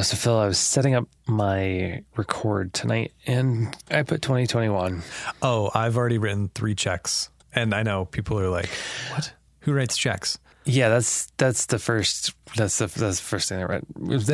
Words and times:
Uh, 0.00 0.02
so 0.02 0.16
Phil, 0.16 0.38
I 0.38 0.46
was 0.46 0.58
setting 0.58 0.94
up 0.94 1.06
my 1.26 2.02
record 2.16 2.72
tonight, 2.72 3.12
and 3.26 3.76
I 3.90 4.02
put 4.02 4.22
2021. 4.22 5.02
Oh, 5.42 5.70
I've 5.74 5.98
already 5.98 6.16
written 6.16 6.48
three 6.54 6.74
checks, 6.74 7.28
and 7.54 7.74
I 7.74 7.82
know 7.82 8.06
people 8.06 8.40
are 8.40 8.48
like, 8.48 8.70
"What? 9.10 9.34
Who 9.60 9.74
writes 9.74 9.98
checks?" 9.98 10.38
Yeah, 10.64 10.88
that's 10.88 11.26
that's 11.36 11.66
the 11.66 11.78
first. 11.78 12.32
That's 12.56 12.78
the 12.78 12.86
that's 12.86 13.18
the 13.18 13.26
first 13.26 13.50
thing 13.50 13.60
I 13.60 13.64
read. 13.64 13.84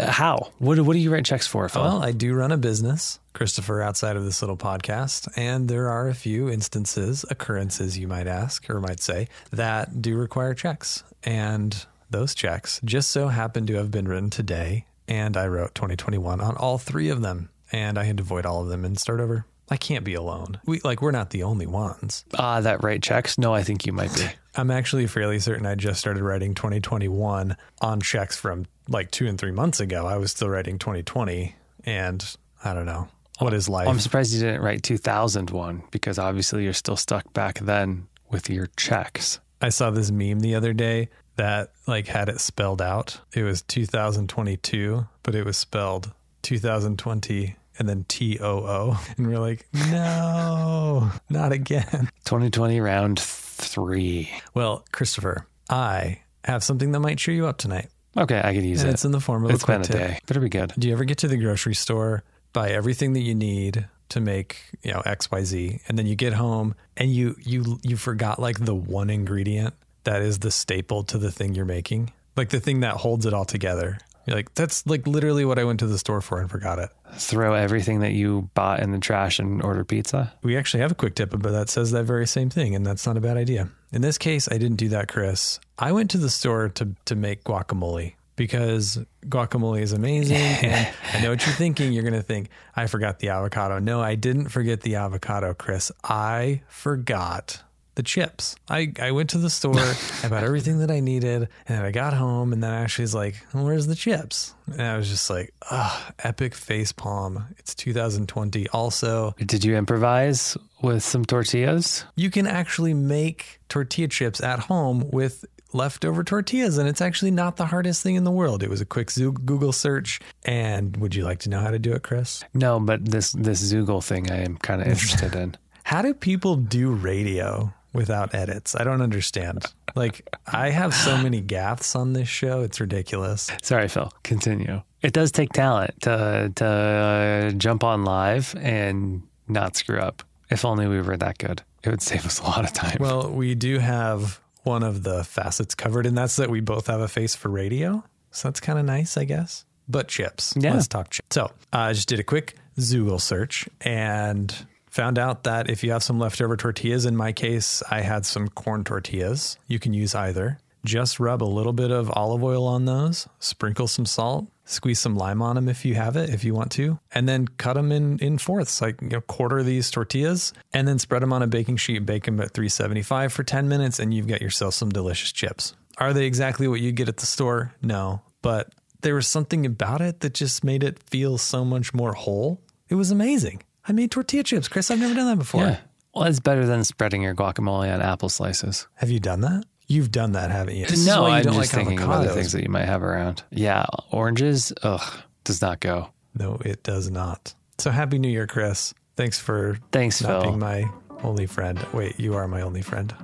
How? 0.00 0.50
What 0.58 0.80
what 0.80 0.94
do 0.94 0.98
you 0.98 1.12
write 1.12 1.26
checks 1.26 1.46
for, 1.46 1.68
Phil? 1.68 1.80
Well, 1.80 2.02
I 2.02 2.10
do 2.10 2.34
run 2.34 2.50
a 2.50 2.56
business, 2.56 3.20
Christopher, 3.32 3.82
outside 3.82 4.16
of 4.16 4.24
this 4.24 4.42
little 4.42 4.56
podcast, 4.56 5.28
and 5.36 5.68
there 5.68 5.88
are 5.88 6.08
a 6.08 6.14
few 6.14 6.50
instances, 6.50 7.24
occurrences, 7.30 7.96
you 7.96 8.08
might 8.08 8.26
ask 8.26 8.68
or 8.68 8.80
might 8.80 8.98
say, 8.98 9.28
that 9.52 10.02
do 10.02 10.16
require 10.16 10.54
checks, 10.54 11.04
and 11.22 11.86
those 12.10 12.34
checks 12.34 12.80
just 12.84 13.12
so 13.12 13.28
happen 13.28 13.64
to 13.68 13.74
have 13.74 13.92
been 13.92 14.08
written 14.08 14.28
today, 14.28 14.86
and 15.12 15.36
I 15.36 15.46
wrote 15.46 15.74
2021 15.74 16.40
on 16.40 16.56
all 16.56 16.78
three 16.78 17.10
of 17.10 17.20
them, 17.20 17.50
and 17.70 17.98
I 17.98 18.04
had 18.04 18.16
to 18.16 18.22
void 18.22 18.46
all 18.46 18.62
of 18.62 18.68
them 18.68 18.82
and 18.82 18.98
start 18.98 19.20
over. 19.20 19.44
I 19.68 19.76
can't 19.76 20.06
be 20.06 20.14
alone. 20.14 20.58
We 20.64 20.80
like 20.80 21.02
we're 21.02 21.10
not 21.10 21.30
the 21.30 21.42
only 21.42 21.66
ones. 21.66 22.24
Ah, 22.38 22.62
that 22.62 22.82
write 22.82 23.02
checks? 23.02 23.36
No, 23.36 23.54
I 23.54 23.62
think 23.62 23.84
you 23.86 23.92
might 23.92 24.14
be. 24.14 24.26
I'm 24.54 24.70
actually 24.70 25.06
fairly 25.06 25.38
certain 25.38 25.66
I 25.66 25.74
just 25.74 26.00
started 26.00 26.22
writing 26.22 26.54
2021 26.54 27.56
on 27.82 28.00
checks 28.00 28.38
from 28.38 28.64
like 28.88 29.10
two 29.10 29.26
and 29.26 29.38
three 29.38 29.52
months 29.52 29.80
ago. 29.80 30.06
I 30.06 30.16
was 30.16 30.30
still 30.30 30.48
writing 30.48 30.78
2020, 30.78 31.54
and 31.84 32.36
I 32.64 32.72
don't 32.72 32.86
know 32.86 33.08
what 33.38 33.52
is 33.52 33.68
life. 33.68 33.88
I'm 33.88 34.00
surprised 34.00 34.32
you 34.32 34.40
didn't 34.40 34.62
write 34.62 34.82
2001 34.82 35.84
because 35.90 36.18
obviously 36.18 36.64
you're 36.64 36.72
still 36.72 36.96
stuck 36.96 37.30
back 37.34 37.58
then 37.58 38.08
with 38.30 38.48
your 38.48 38.68
checks. 38.78 39.40
I 39.60 39.68
saw 39.68 39.90
this 39.90 40.10
meme 40.10 40.40
the 40.40 40.54
other 40.54 40.72
day 40.72 41.10
that 41.36 41.70
like 41.86 42.06
had 42.08 42.28
it 42.28 42.40
spelled 42.40 42.82
out. 42.82 43.20
It 43.34 43.42
was 43.42 43.62
2022, 43.62 45.06
but 45.22 45.34
it 45.34 45.44
was 45.44 45.56
spelled 45.56 46.12
2020 46.42 47.56
and 47.78 47.88
then 47.88 48.04
T 48.08 48.38
O 48.40 48.58
O. 48.66 49.00
And 49.16 49.26
we're 49.26 49.38
like, 49.38 49.66
no, 49.72 51.10
not 51.30 51.52
again. 51.52 52.08
2020 52.24 52.80
round 52.80 53.18
three. 53.20 54.30
Well, 54.54 54.84
Christopher, 54.92 55.46
I 55.70 56.20
have 56.44 56.62
something 56.64 56.92
that 56.92 57.00
might 57.00 57.18
cheer 57.18 57.34
you 57.34 57.46
up 57.46 57.58
tonight. 57.58 57.88
Okay, 58.16 58.40
I 58.44 58.52
could 58.54 58.64
use 58.64 58.80
And 58.82 58.90
it. 58.90 58.94
it's 58.94 59.04
in 59.06 59.12
the 59.12 59.20
form 59.20 59.44
of 59.44 59.50
It's 59.52 59.62
a 59.62 59.66
quick 59.66 59.76
been 59.76 59.80
a 59.82 59.84
tip. 59.84 59.96
day. 59.96 60.18
Better 60.26 60.40
be 60.40 60.48
good. 60.50 60.72
Do 60.78 60.86
you 60.88 60.92
ever 60.94 61.04
get 61.04 61.18
to 61.18 61.28
the 61.28 61.38
grocery 61.38 61.74
store, 61.74 62.24
buy 62.52 62.70
everything 62.70 63.14
that 63.14 63.20
you 63.22 63.34
need 63.34 63.86
to 64.10 64.20
make, 64.20 64.58
you 64.82 64.92
know, 64.92 65.00
XYZ, 65.06 65.80
and 65.88 65.98
then 65.98 66.04
you 66.06 66.14
get 66.14 66.34
home 66.34 66.74
and 66.98 67.10
you 67.14 67.34
you 67.40 67.78
you 67.82 67.96
forgot 67.96 68.38
like 68.38 68.62
the 68.62 68.74
one 68.74 69.08
ingredient 69.08 69.72
that 70.04 70.22
is 70.22 70.40
the 70.40 70.50
staple 70.50 71.02
to 71.04 71.18
the 71.18 71.30
thing 71.30 71.54
you're 71.54 71.64
making? 71.64 72.12
Like 72.36 72.50
the 72.50 72.60
thing 72.60 72.80
that 72.80 72.94
holds 72.94 73.26
it 73.26 73.34
all 73.34 73.44
together. 73.44 73.98
You're 74.26 74.36
like, 74.36 74.54
that's 74.54 74.86
like 74.86 75.06
literally 75.06 75.44
what 75.44 75.58
I 75.58 75.64
went 75.64 75.80
to 75.80 75.86
the 75.86 75.98
store 75.98 76.20
for 76.20 76.40
and 76.40 76.48
forgot 76.48 76.78
it. 76.78 76.90
Throw 77.14 77.54
everything 77.54 78.00
that 78.00 78.12
you 78.12 78.50
bought 78.54 78.80
in 78.80 78.92
the 78.92 78.98
trash 78.98 79.38
and 79.38 79.62
order 79.62 79.84
pizza. 79.84 80.32
We 80.42 80.56
actually 80.56 80.80
have 80.80 80.92
a 80.92 80.94
quick 80.94 81.14
tip 81.14 81.34
about 81.34 81.52
that 81.52 81.68
says 81.68 81.90
that 81.90 82.04
very 82.04 82.26
same 82.26 82.48
thing, 82.48 82.74
and 82.74 82.86
that's 82.86 83.06
not 83.06 83.16
a 83.16 83.20
bad 83.20 83.36
idea. 83.36 83.68
In 83.92 84.00
this 84.00 84.18
case, 84.18 84.48
I 84.50 84.58
didn't 84.58 84.76
do 84.76 84.88
that, 84.90 85.08
Chris. 85.08 85.58
I 85.78 85.92
went 85.92 86.10
to 86.12 86.18
the 86.18 86.30
store 86.30 86.68
to 86.70 86.94
to 87.06 87.16
make 87.16 87.42
guacamole 87.44 88.14
because 88.36 88.98
guacamole 89.26 89.80
is 89.80 89.92
amazing. 89.92 90.36
and 90.36 90.94
I 91.12 91.20
know 91.20 91.30
what 91.30 91.44
you're 91.44 91.54
thinking. 91.54 91.92
You're 91.92 92.04
gonna 92.04 92.22
think, 92.22 92.48
I 92.76 92.86
forgot 92.86 93.18
the 93.18 93.30
avocado. 93.30 93.78
No, 93.80 94.00
I 94.00 94.14
didn't 94.14 94.48
forget 94.48 94.82
the 94.82 94.96
avocado, 94.96 95.52
Chris. 95.52 95.90
I 96.04 96.62
forgot 96.68 97.62
the 97.94 98.02
chips. 98.02 98.56
I, 98.68 98.92
I 99.00 99.10
went 99.10 99.30
to 99.30 99.38
the 99.38 99.50
store, 99.50 99.74
I 100.22 100.28
bought 100.28 100.44
everything 100.44 100.78
that 100.78 100.90
I 100.90 101.00
needed, 101.00 101.48
and 101.66 101.78
then 101.78 101.84
I 101.84 101.90
got 101.90 102.14
home, 102.14 102.52
and 102.52 102.62
then 102.62 102.72
Ashley's 102.72 103.14
like, 103.14 103.36
Where's 103.52 103.86
the 103.86 103.94
chips? 103.94 104.54
And 104.66 104.80
I 104.82 104.96
was 104.96 105.08
just 105.08 105.28
like, 105.28 105.52
Ugh, 105.70 106.12
epic 106.20 106.54
face 106.54 106.92
palm. 106.92 107.46
It's 107.58 107.74
2020. 107.74 108.68
Also, 108.68 109.34
Did 109.38 109.64
you 109.64 109.76
improvise 109.76 110.56
with 110.82 111.02
some 111.02 111.24
tortillas? 111.24 112.04
you 112.16 112.30
can 112.30 112.46
actually 112.46 112.94
make 112.94 113.60
tortilla 113.68 114.08
chips 114.08 114.40
at 114.42 114.58
home 114.58 115.08
with 115.10 115.44
leftover 115.74 116.22
tortillas 116.24 116.76
and 116.76 116.86
it's 116.88 117.00
actually 117.00 117.30
not 117.30 117.56
the 117.56 117.64
hardest 117.64 118.02
thing 118.02 118.14
in 118.14 118.24
the 118.24 118.30
world 118.30 118.62
it 118.62 118.68
was 118.68 118.82
a 118.82 118.84
quick 118.84 119.10
google 119.44 119.72
search 119.72 120.20
and 120.44 120.98
would 120.98 121.14
you 121.14 121.24
like 121.24 121.38
to 121.38 121.48
know 121.48 121.60
how 121.60 121.70
to 121.70 121.78
do 121.78 121.92
it 121.94 122.02
chris 122.02 122.44
No, 122.52 122.78
but 122.78 123.04
this 123.06 123.32
this 123.32 123.72
Zoogle 123.72 124.04
thing 124.04 124.30
I 124.30 124.42
am 124.44 124.58
kind 124.58 124.82
of 124.82 124.88
interested 124.88 125.34
in. 125.34 125.56
how 125.84 126.02
do 126.02 126.12
people 126.12 126.56
do 126.56 126.90
radio 126.92 127.72
without 127.92 128.34
edits 128.34 128.74
i 128.74 128.84
don't 128.84 129.02
understand 129.02 129.64
like 129.94 130.26
i 130.46 130.70
have 130.70 130.94
so 130.94 131.16
many 131.18 131.42
gaffes 131.42 131.94
on 131.94 132.12
this 132.14 132.28
show 132.28 132.60
it's 132.62 132.80
ridiculous 132.80 133.50
Sorry, 133.62 133.88
Phil. 133.88 134.10
Continue. 134.24 134.82
It 135.02 135.12
does 135.12 135.32
take 135.32 135.52
talent 135.52 136.00
to 136.02 136.52
to 136.56 136.64
uh, 136.66 137.50
jump 137.52 137.84
on 137.84 138.04
live 138.04 138.54
and 138.58 139.22
not 139.48 139.76
screw 139.76 139.98
up. 139.98 140.22
If 140.50 140.64
only 140.64 140.86
we 140.86 141.00
were 141.02 141.16
that 141.16 141.38
good, 141.38 141.62
it 141.82 141.90
would 141.90 142.02
save 142.02 142.24
us 142.24 142.38
a 142.40 142.44
lot 142.44 142.64
of 142.64 142.72
time. 142.72 142.96
well 143.00 143.30
we 143.30 143.54
do 143.54 143.78
have 143.78 144.40
one 144.64 144.82
of 144.82 145.02
the 145.02 145.24
facets 145.24 145.74
covered 145.74 146.06
and 146.06 146.16
that's 146.16 146.36
that 146.36 146.48
we 146.50 146.60
both 146.60 146.86
have 146.86 147.00
a 147.00 147.08
face 147.08 147.34
for 147.34 147.48
radio 147.48 148.02
so 148.30 148.48
that's 148.48 148.60
kind 148.60 148.78
of 148.78 148.84
nice 148.84 149.16
i 149.16 149.24
guess 149.24 149.64
but 149.88 150.06
chips 150.08 150.54
Yeah. 150.56 150.74
let's 150.74 150.86
talk 150.88 151.10
chips 151.10 151.26
so 151.34 151.50
i 151.72 151.92
just 151.92 152.08
did 152.08 152.20
a 152.20 152.24
quick 152.24 152.54
zoogle 152.78 153.20
search 153.20 153.68
and 153.80 154.54
found 154.92 155.18
out 155.18 155.44
that 155.44 155.70
if 155.70 155.82
you 155.82 155.90
have 155.90 156.02
some 156.02 156.18
leftover 156.18 156.54
tortillas 156.54 157.06
in 157.06 157.16
my 157.16 157.32
case 157.32 157.82
i 157.90 158.00
had 158.02 158.24
some 158.26 158.46
corn 158.48 158.84
tortillas. 158.84 159.56
You 159.66 159.78
can 159.78 159.94
use 159.94 160.14
either. 160.14 160.58
Just 160.84 161.18
rub 161.18 161.42
a 161.42 161.44
little 161.44 161.72
bit 161.72 161.90
of 161.90 162.10
olive 162.14 162.44
oil 162.44 162.66
on 162.66 162.84
those 162.84 163.26
sprinkle 163.40 163.88
some 163.88 164.06
salt 164.06 164.46
squeeze 164.64 164.98
some 164.98 165.16
lime 165.16 165.42
on 165.42 165.56
them 165.56 165.68
if 165.68 165.84
you 165.84 165.94
have 165.94 166.16
it 166.16 166.30
if 166.30 166.44
you 166.44 166.54
want 166.54 166.70
to 166.70 166.98
and 167.12 167.28
then 167.28 167.48
cut 167.48 167.74
them 167.74 167.90
in 167.90 168.18
in 168.18 168.38
fourths 168.38 168.80
like 168.80 169.00
you 169.00 169.08
know 169.08 169.20
quarter 169.22 169.62
these 169.62 169.90
tortillas 169.90 170.52
and 170.72 170.86
then 170.86 170.98
spread 170.98 171.22
them 171.22 171.32
on 171.32 171.42
a 171.42 171.46
baking 171.46 171.76
sheet. 171.76 172.04
Bake 172.04 172.24
them 172.24 172.40
at 172.40 172.52
375 172.52 173.32
for 173.32 173.44
10 173.44 173.68
minutes 173.68 173.98
and 173.98 174.12
you've 174.12 174.28
got 174.28 174.42
yourself 174.42 174.74
some 174.74 174.90
delicious 174.90 175.32
chips. 175.32 175.74
Are 175.98 176.12
they 176.12 176.26
exactly 176.26 176.68
what 176.68 176.80
you 176.80 176.92
get 176.92 177.08
at 177.08 177.16
the 177.16 177.26
store? 177.26 177.74
No. 177.80 178.22
But 178.42 178.74
there 179.00 179.14
was 179.14 179.26
something 179.26 179.64
about 179.66 180.00
it 180.00 180.20
that 180.20 180.34
just 180.34 180.64
made 180.64 180.84
it 180.84 180.98
feel 181.10 181.38
so 181.38 181.64
much 181.64 181.94
more 181.94 182.12
whole. 182.12 182.60
It 182.88 182.94
was 182.96 183.10
amazing 183.10 183.62
i 183.88 183.92
made 183.92 184.10
tortilla 184.10 184.42
chips 184.42 184.68
chris 184.68 184.90
i've 184.90 184.98
never 185.00 185.14
done 185.14 185.26
that 185.26 185.38
before 185.38 185.62
yeah. 185.62 185.78
Well, 186.14 186.24
it's 186.24 186.40
better 186.40 186.66
than 186.66 186.84
spreading 186.84 187.22
your 187.22 187.34
guacamole 187.34 187.92
on 187.92 188.02
apple 188.02 188.28
slices. 188.28 188.86
have 188.96 189.08
you 189.10 189.18
done 189.18 189.40
that 189.42 189.64
you've 189.86 190.10
done 190.10 190.32
that 190.32 190.50
haven't 190.50 190.76
you 190.76 190.86
This 190.86 191.06
no, 191.06 191.24
I'm 191.26 191.42
don't 191.42 191.54
just 191.54 191.74
like 191.74 191.86
thinking 191.86 192.02
of 192.02 192.10
other 192.10 192.28
things 192.30 192.52
that 192.52 192.62
you 192.62 192.68
might 192.68 192.84
have 192.86 193.02
around. 193.02 193.42
Yeah, 193.50 193.84
oranges. 194.10 194.72
Ugh, 194.82 195.22
does 195.44 195.60
not 195.60 195.80
go. 195.80 196.08
No, 196.34 196.58
it 196.64 196.82
does 196.82 197.10
not. 197.10 197.54
So 197.78 197.90
happy 197.90 198.18
New 198.18 198.28
Year, 198.28 198.46
Chris. 198.46 198.94
Thanks 199.16 199.38
for 199.38 199.76
Thanks, 199.90 200.22
not 200.22 200.28
Phil. 200.28 200.42
being 200.42 200.58
my 200.58 200.84
only 201.22 201.46
friend. 201.46 201.78
Wait, 201.92 202.18
you 202.18 202.34
are 202.34 202.48
my 202.48 202.62
only 202.62 202.80
friend. 202.82 203.14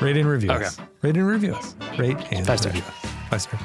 Rate 0.00 0.16
and 0.16 0.28
review 0.28 0.50
us. 0.52 0.78
Okay. 0.78 0.88
Rate 1.02 1.16
and 1.16 1.26
review 1.26 1.54
us. 1.54 1.74
Rate 1.98 2.16
and 2.30 2.46
Five 2.46 2.64
review 2.64 2.82
us. 2.82 3.10
Five 3.30 3.42
stars. 3.42 3.62